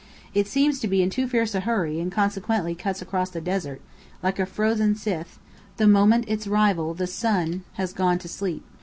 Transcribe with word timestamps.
It 0.33 0.47
seems 0.47 0.79
to 0.79 0.87
be 0.87 1.03
in 1.03 1.11
too 1.11 1.27
fierce 1.27 1.53
a 1.53 1.59
hurry 1.59 1.99
and 1.99 2.11
consequently 2.11 2.73
cuts 2.73 3.03
across 3.03 3.29
the 3.29 3.39
desert, 3.39 3.81
like 4.23 4.39
a 4.39 4.47
frozen 4.47 4.95
scythe, 4.95 5.37
the 5.77 5.85
moment 5.85 6.25
its 6.27 6.47
rival 6.47 6.95
the 6.95 7.05
sun 7.05 7.63
has 7.73 7.93
gone 7.93 8.17
to 8.17 8.27
sleep. 8.27 8.65